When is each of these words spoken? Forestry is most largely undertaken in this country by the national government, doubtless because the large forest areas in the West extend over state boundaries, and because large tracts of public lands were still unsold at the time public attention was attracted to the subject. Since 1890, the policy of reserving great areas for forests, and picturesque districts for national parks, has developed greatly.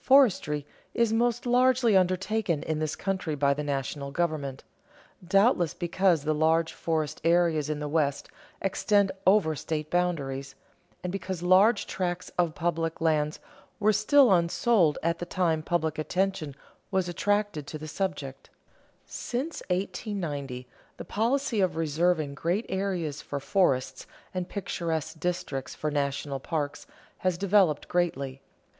Forestry 0.00 0.66
is 0.94 1.12
most 1.12 1.46
largely 1.46 1.96
undertaken 1.96 2.64
in 2.64 2.80
this 2.80 2.96
country 2.96 3.36
by 3.36 3.54
the 3.54 3.62
national 3.62 4.10
government, 4.10 4.64
doubtless 5.24 5.74
because 5.74 6.24
the 6.24 6.34
large 6.34 6.72
forest 6.72 7.20
areas 7.22 7.70
in 7.70 7.78
the 7.78 7.86
West 7.86 8.28
extend 8.60 9.12
over 9.28 9.54
state 9.54 9.88
boundaries, 9.88 10.56
and 11.04 11.12
because 11.12 11.40
large 11.40 11.86
tracts 11.86 12.32
of 12.36 12.56
public 12.56 13.00
lands 13.00 13.38
were 13.78 13.92
still 13.92 14.32
unsold 14.32 14.98
at 15.04 15.20
the 15.20 15.24
time 15.24 15.62
public 15.62 16.00
attention 16.00 16.56
was 16.90 17.08
attracted 17.08 17.64
to 17.68 17.78
the 17.78 17.86
subject. 17.86 18.50
Since 19.04 19.62
1890, 19.70 20.66
the 20.96 21.04
policy 21.04 21.60
of 21.60 21.76
reserving 21.76 22.34
great 22.34 22.66
areas 22.68 23.22
for 23.22 23.38
forests, 23.38 24.04
and 24.34 24.48
picturesque 24.48 25.20
districts 25.20 25.76
for 25.76 25.92
national 25.92 26.40
parks, 26.40 26.88
has 27.18 27.38
developed 27.38 27.86
greatly. 27.86 28.42